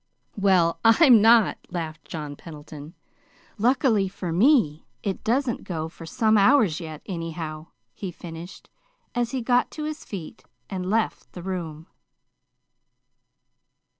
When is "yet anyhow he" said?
6.79-8.09